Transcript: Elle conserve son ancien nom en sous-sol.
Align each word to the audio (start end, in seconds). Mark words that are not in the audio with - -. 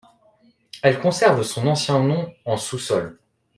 Elle 0.81 0.99
conserve 0.99 1.43
son 1.43 1.67
ancien 1.67 1.99
nom 1.99 2.33
en 2.45 2.57
sous-sol. 2.57 3.19